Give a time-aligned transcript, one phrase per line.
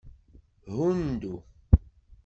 [0.73, 1.33] Hundu.